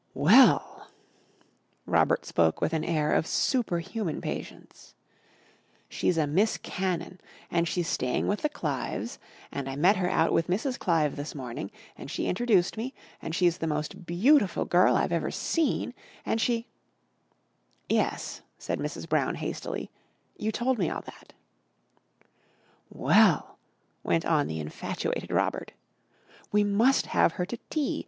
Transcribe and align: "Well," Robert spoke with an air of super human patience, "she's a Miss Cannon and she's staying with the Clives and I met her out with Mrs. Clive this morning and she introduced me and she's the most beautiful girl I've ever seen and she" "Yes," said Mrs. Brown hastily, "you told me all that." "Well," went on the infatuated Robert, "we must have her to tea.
"Well," 0.15 0.87
Robert 1.85 2.25
spoke 2.25 2.59
with 2.59 2.73
an 2.73 2.83
air 2.83 3.13
of 3.13 3.27
super 3.27 3.77
human 3.77 4.19
patience, 4.19 4.95
"she's 5.87 6.17
a 6.17 6.25
Miss 6.25 6.57
Cannon 6.57 7.21
and 7.51 7.67
she's 7.67 7.87
staying 7.87 8.27
with 8.27 8.41
the 8.41 8.49
Clives 8.49 9.19
and 9.51 9.69
I 9.69 9.75
met 9.75 9.97
her 9.97 10.09
out 10.09 10.33
with 10.33 10.47
Mrs. 10.47 10.79
Clive 10.79 11.17
this 11.17 11.35
morning 11.35 11.69
and 11.95 12.09
she 12.09 12.25
introduced 12.25 12.77
me 12.77 12.95
and 13.21 13.35
she's 13.35 13.59
the 13.59 13.67
most 13.67 14.07
beautiful 14.07 14.65
girl 14.65 14.95
I've 14.95 15.11
ever 15.11 15.29
seen 15.29 15.93
and 16.25 16.41
she" 16.41 16.65
"Yes," 17.87 18.41
said 18.57 18.79
Mrs. 18.79 19.07
Brown 19.07 19.35
hastily, 19.35 19.91
"you 20.35 20.51
told 20.51 20.79
me 20.79 20.89
all 20.89 21.01
that." 21.01 21.33
"Well," 22.89 23.59
went 24.01 24.25
on 24.25 24.47
the 24.47 24.59
infatuated 24.59 25.29
Robert, 25.29 25.73
"we 26.51 26.63
must 26.63 27.05
have 27.05 27.33
her 27.33 27.45
to 27.45 27.57
tea. 27.69 27.99